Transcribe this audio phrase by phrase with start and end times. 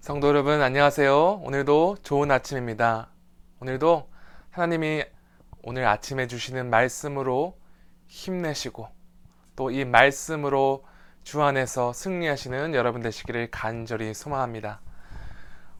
[0.00, 1.42] 성도 여러분 안녕하세요.
[1.44, 3.10] 오늘도 좋은 아침입니다.
[3.60, 4.08] 오늘도
[4.50, 5.04] 하나님이
[5.62, 7.58] 오늘 아침에 주시는 말씀으로
[8.06, 8.88] 힘내시고
[9.56, 10.86] 또 이 말씀으로
[11.22, 14.80] 주 안에서 승리하시는 여러분 되시기를 간절히 소망합니다.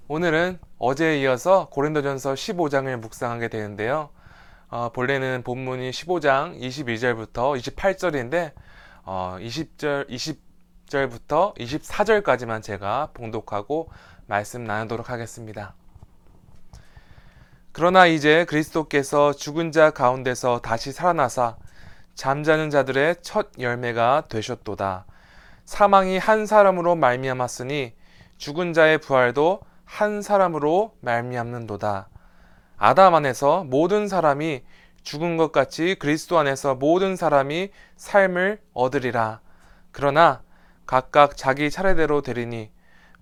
[0.07, 4.11] 오늘은 어제에 이어서 고린도전서 15장을 묵상하게 되는데요.
[4.69, 8.53] 어, 본래는 본문이 15장 22절부터 28절인데
[9.05, 10.50] 어, 20절 20
[10.91, 13.89] 절부터 24절까지만 제가 봉독하고
[14.27, 15.75] 말씀 나누도록 하겠습니다.
[17.73, 21.57] 그러나 이제 그리스도께서 죽은 자 가운데서 다시 살아나사
[22.17, 25.07] 잠자는 자들의 첫 열매가 되셨도다.
[25.65, 27.95] 사망이 한 사람으로 말미암았으니
[28.37, 32.09] 죽은 자의 부활도 한 사람으로 말미암는도다.
[32.79, 34.65] 아담 안에서 모든 사람이
[35.05, 39.41] 죽은 것 같이 그리스도 안에서 모든 사람이 삶을 얻으리라.
[39.93, 40.43] 그러나
[40.91, 42.73] 각각 자기 차례대로 되리니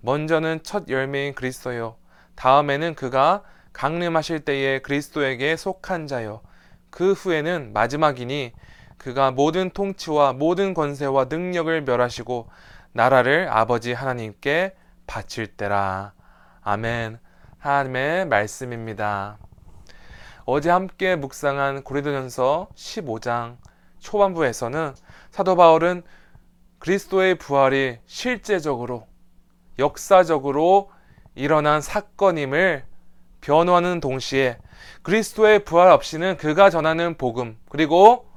[0.01, 1.97] 먼저는 첫 열매인 그리스도요.
[2.33, 6.41] 다음에는 그가 강림하실 때에 그리스도에게 속한 자요.
[6.89, 8.53] 그 후에는 마지막이니
[8.97, 12.49] 그가 모든 통치와 모든 권세와 능력을 멸하시고
[12.93, 16.13] 나라를 아버지 하나님께 바칠 때라.
[16.63, 17.19] 아멘.
[17.59, 19.37] 하나님의 말씀입니다.
[20.45, 23.57] 어제 함께 묵상한 고린도전서 15장
[23.99, 24.95] 초반부에서는
[25.29, 26.01] 사도 바울은
[26.79, 29.07] 그리스도의 부활이 실제적으로
[29.77, 30.91] 역사적으로
[31.35, 32.83] 일어난 사건임을
[33.41, 34.57] 변호하는 동시에
[35.01, 38.29] 그리스도의 부활 없이는 그가 전하는 복음 그리고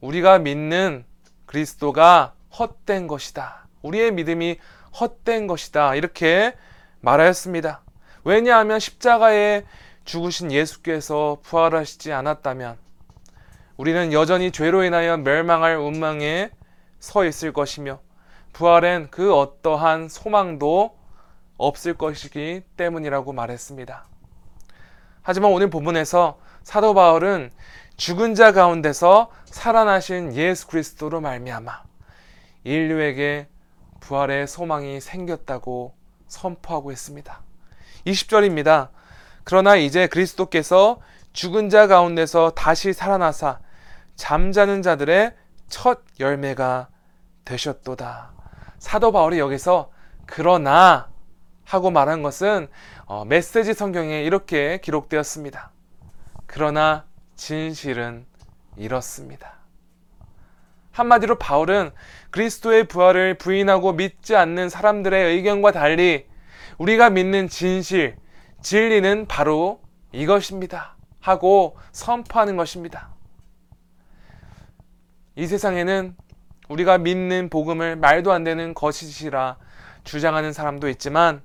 [0.00, 1.04] 우리가 믿는
[1.46, 3.66] 그리스도가 헛된 것이다.
[3.82, 4.58] 우리의 믿음이
[5.00, 5.94] 헛된 것이다.
[5.94, 6.54] 이렇게
[7.00, 7.82] 말하였습니다.
[8.24, 9.64] 왜냐하면 십자가에
[10.04, 12.76] 죽으신 예수께서 부활하시지 않았다면
[13.76, 16.50] 우리는 여전히 죄로 인하여 멸망할 운명에
[17.06, 18.00] 서 있을 것이며
[18.52, 20.98] 부활엔 그 어떠한 소망도
[21.56, 24.04] 없을 것이기 때문이라고 말했습니다.
[25.22, 27.52] 하지만 오늘 본문에서 사도 바울은
[27.96, 31.84] 죽은 자 가운데서 살아나신 예수 그리스도로 말미암아
[32.64, 33.46] 인류에게
[34.00, 35.94] 부활의 소망이 생겼다고
[36.26, 37.40] 선포하고 있습니다.
[38.04, 38.88] 20절입니다.
[39.44, 41.00] 그러나 이제 그리스도께서
[41.32, 43.60] 죽은 자 가운데서 다시 살아나사
[44.16, 45.34] 잠자는 자들의
[45.68, 46.88] 첫 열매가
[47.46, 48.32] 되셨도다.
[48.78, 49.90] 사도 바울이 여기서
[50.26, 51.08] 그러나
[51.64, 52.68] 하고 말한 것은
[53.06, 55.70] 어, 메시지 성경에 이렇게 기록되었습니다.
[56.46, 58.26] 그러나 진실은
[58.76, 59.54] 이렇습니다.
[60.92, 61.92] 한마디로 바울은
[62.30, 66.26] 그리스도의 부활을 부인하고 믿지 않는 사람들의 의견과 달리
[66.78, 68.16] 우리가 믿는 진실,
[68.62, 69.80] 진리는 바로
[70.12, 70.96] 이것입니다.
[71.20, 73.10] 하고 선포하는 것입니다.
[75.34, 76.16] 이 세상에는
[76.68, 79.56] 우리가 믿는 복음을 말도 안 되는 것이라
[80.04, 81.42] 주장하는 사람도 있지만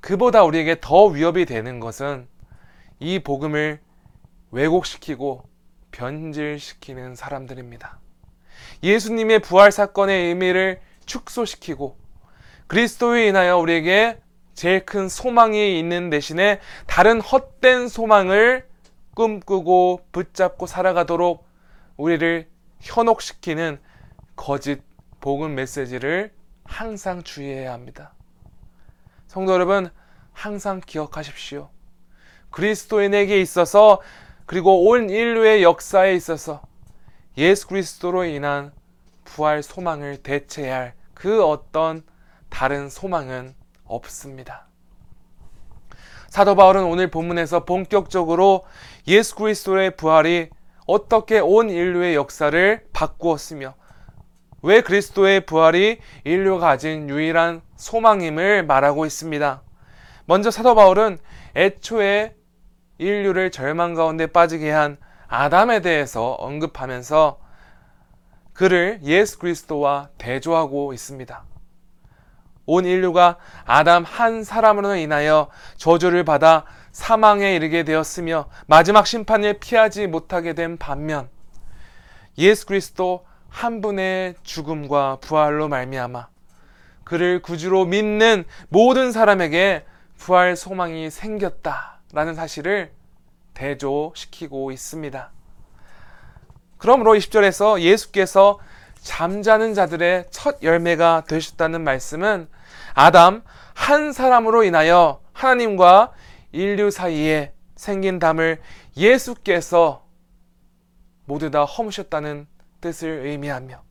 [0.00, 2.26] 그보다 우리에게 더 위협이 되는 것은
[2.98, 3.80] 이 복음을
[4.50, 5.44] 왜곡시키고
[5.92, 8.00] 변질시키는 사람들입니다.
[8.82, 11.96] 예수님의 부활 사건의 의미를 축소시키고
[12.66, 14.18] 그리스도에 인하여 우리에게
[14.54, 18.66] 제일 큰 소망이 있는 대신에 다른 헛된 소망을
[19.14, 21.46] 꿈꾸고 붙잡고 살아가도록
[21.96, 22.48] 우리를
[22.80, 23.78] 현혹시키는
[24.36, 24.82] 거짓
[25.20, 26.32] 복음 메시지를
[26.64, 28.14] 항상 주의해야 합니다.
[29.26, 29.90] 성도 여러분,
[30.32, 31.70] 항상 기억하십시오.
[32.50, 34.00] 그리스도인에게 있어서
[34.46, 36.62] 그리고 온 인류의 역사에 있어서
[37.38, 38.72] 예수 그리스도로 인한
[39.24, 42.02] 부활 소망을 대체할 그 어떤
[42.50, 43.54] 다른 소망은
[43.84, 44.66] 없습니다.
[46.28, 48.64] 사도 바울은 오늘 본문에서 본격적으로
[49.06, 50.50] 예수 그리스도의 부활이
[50.86, 53.74] 어떻게 온 인류의 역사를 바꾸었으며
[54.62, 59.62] 왜 그리스도의 부활이 인류가 가진 유일한 소망임을 말하고 있습니다.
[60.26, 61.18] 먼저 사도 바울은
[61.56, 62.36] 애초에
[62.98, 67.40] 인류를 절망 가운데 빠지게 한 아담에 대해서 언급하면서
[68.52, 71.44] 그를 예수 그리스도와 대조하고 있습니다.
[72.66, 80.52] 온 인류가 아담 한 사람으로 인하여 저주를 받아 사망에 이르게 되었으며 마지막 심판을 피하지 못하게
[80.52, 81.28] 된 반면
[82.38, 86.26] 예수 그리스도 한 분의 죽음과 부활로 말미암아
[87.04, 89.84] 그를 구주로 믿는 모든 사람에게
[90.16, 92.90] 부활 소망이 생겼다라는 사실을
[93.52, 95.30] 대조시키고 있습니다.
[96.78, 98.58] 그러므로 20절에서 예수께서
[99.02, 102.48] 잠자는 자들의 첫 열매가 되셨다는 말씀은
[102.94, 103.42] 아담
[103.74, 106.12] 한 사람으로 인하여 하나님과
[106.52, 108.60] 인류 사이에 생긴 담을
[108.96, 110.04] 예수께서
[111.26, 112.46] 모두 다 허무셨다는
[112.82, 113.82] 뜻을 의미하며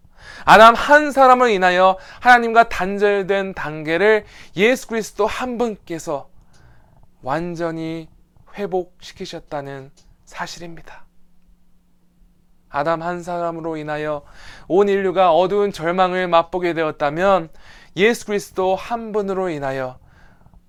[0.46, 6.30] 아담 한 사람을 인하여 하나님과 단절된 단계를 예수 그리스도 한 분께서
[7.24, 8.08] 완전히
[8.56, 9.90] 회복시키셨다는
[10.26, 11.06] 사실입니다.
[12.70, 14.24] 아담 한 사람으로 인하여
[14.68, 17.50] 온 인류가 어두운 절망을 맛보게 되었다면
[17.98, 20.00] 예수 그리스도 한 분으로 인하여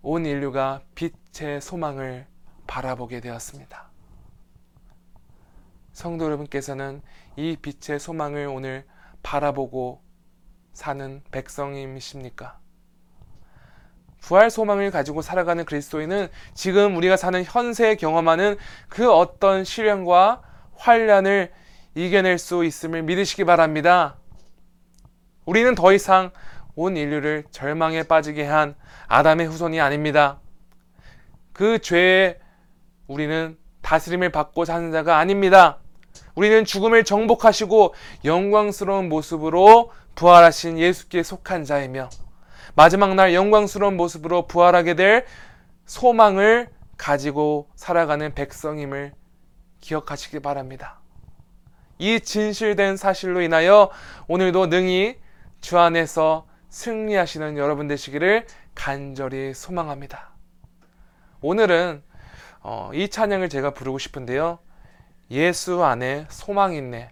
[0.02, 2.26] 온 인류가 빛의 소망을
[2.66, 3.90] 바라보게 되었습니다.
[5.92, 7.02] 성도 여러분께서는
[7.36, 8.84] 이 빛의 소망을 오늘
[9.22, 10.02] 바라보고
[10.72, 12.58] 사는 백성이십니까?
[14.20, 18.56] 부활 소망을 가지고 살아가는 그리스도인은 지금 우리가 사는 현세에 경험하는
[18.88, 20.42] 그 어떤 시련과
[20.76, 21.52] 환란을
[21.94, 24.16] 이겨낼 수 있음을 믿으시기 바랍니다.
[25.44, 26.30] 우리는 더 이상
[26.74, 28.76] 온 인류를 절망에 빠지게 한
[29.08, 30.40] 아담의 후손이 아닙니다.
[31.52, 32.38] 그 죄에
[33.08, 35.81] 우리는 다스림을 받고 사는 자가 아닙니다.
[36.34, 37.94] 우리는 죽음을 정복하시고
[38.24, 42.10] 영광스러운 모습으로 부활하신 예수께 속한 자이며
[42.74, 45.26] 마지막 날 영광스러운 모습으로 부활하게 될
[45.84, 49.12] 소망을 가지고 살아가는 백성임을
[49.80, 51.00] 기억하시기 바랍니다.
[51.98, 53.90] 이 진실된 사실로 인하여
[54.28, 55.16] 오늘도 능히
[55.60, 60.30] 주 안에서 승리하시는 여러분 되시기를 간절히 소망합니다.
[61.42, 62.02] 오늘은
[62.60, 64.58] 어, 이 찬양을 제가 부르고 싶은데요.
[65.32, 67.10] 예수 안에 소망이 있네.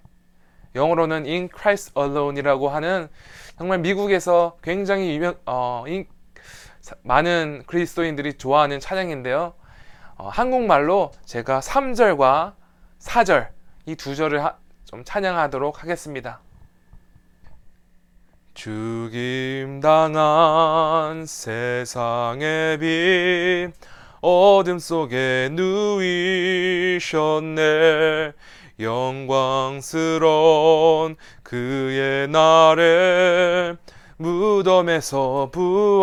[0.74, 3.08] 영어로는 In Christ Alone이라고 하는
[3.58, 6.06] 정말 미국에서 굉장히 유명, 어, 인,
[7.02, 9.54] 많은 그리스도인들이 좋아하는 찬양인데요.
[10.16, 12.54] 어, 한국말로 제가 3절과
[13.00, 13.48] 4절
[13.86, 16.40] 이 두 절을 하, 좀 찬양하도록 하겠습니다.
[18.52, 23.72] 죽임 당한 세상의 빛
[24.20, 25.48] 어둠 속에
[27.00, 27.60] 누이셨네.
[28.78, 30.26] 영광스러운
[31.42, 33.74] 그의 날에
[34.16, 36.00] 무덤에서 부활했네.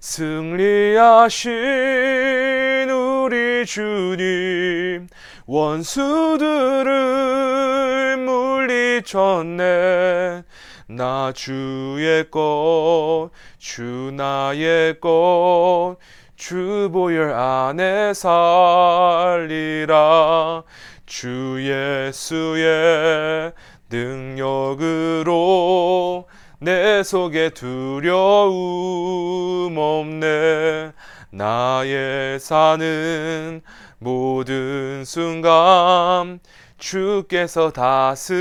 [0.00, 1.50] 승리하신
[2.90, 5.06] 우리 주님
[5.46, 6.90] 원수들을
[8.16, 9.62] 물리쳤네
[10.96, 15.96] 나 주의 것, 주 나의 것,
[16.34, 19.44] 주 보혈 안에 살리라.
[21.06, 23.52] 주 예수의
[23.88, 25.28] 능력으로
[26.58, 28.48] 내 속에 두려움
[29.78, 30.90] 없네.
[31.30, 33.60] 나의 사는
[33.98, 36.40] 모든 순간
[36.80, 38.36] 주께서 다스리시네.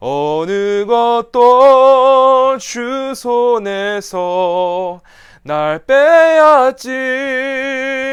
[0.00, 5.00] 어느 것도 주 손에서
[5.44, 6.90] 날 빼앗지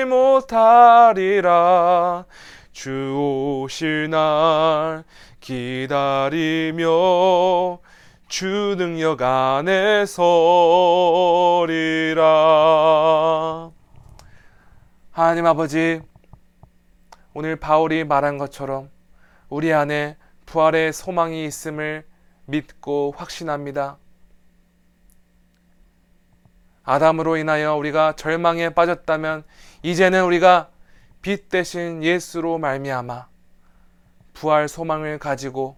[0.07, 2.25] 못하리라.
[2.71, 5.03] 주 오실 날
[5.39, 6.85] 기다리며
[8.27, 12.21] 주 능력 안에 서리라.
[15.11, 16.01] 하나님 아버지
[17.33, 18.89] 오늘 바울이 말한 것처럼
[19.49, 22.05] 우리 안에 부활의 소망이 있음을
[22.45, 23.97] 믿고 확신합니다.
[26.83, 29.43] 아담으로 인하여 우리가 절망에 빠졌다면
[29.83, 30.71] 이제는 우리가
[31.21, 33.27] 빛 대신 예수로 말미암아
[34.33, 35.77] 부활 소망을 가지고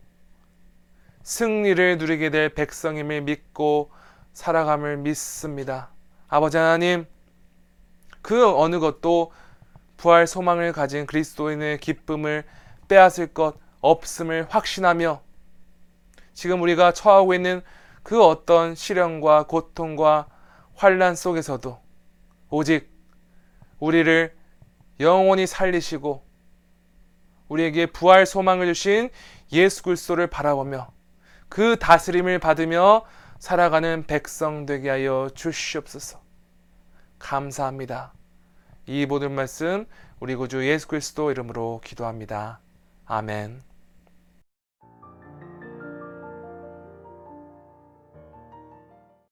[1.23, 3.91] 승리를 누리게 될 백성임을 믿고
[4.33, 5.89] 살아감을 믿습니다.
[6.29, 7.05] 아버지 하나님,
[8.21, 9.33] 그 어느 것도
[10.01, 12.43] 부활 소망을 가진 그리스도인의 기쁨을
[12.87, 15.21] 빼앗을 것 없음을 확신하며
[16.33, 17.61] 지금 우리가 처하고 있는
[18.01, 20.25] 그 어떤 시련과 고통과
[20.73, 21.79] 환란 속에서도
[22.49, 22.89] 오직
[23.77, 24.35] 우리를
[24.99, 26.25] 영원히 살리시고
[27.47, 29.11] 우리에게 부활 소망을 주신
[29.51, 30.91] 예수 그리스도를 바라보며
[31.47, 33.05] 그 다스림을 받으며
[33.37, 36.19] 살아가는 백성 되게 하여 주시옵소서.
[37.19, 38.13] 감사합니다.
[38.87, 39.85] 이 모든 말씀
[40.19, 42.59] 우리 구주 예수 그리스도 이름으로 기도합니다.
[43.05, 43.70] 아멘.